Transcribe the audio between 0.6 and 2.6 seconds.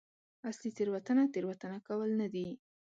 تېروتنه تېروتنه کول نه دي.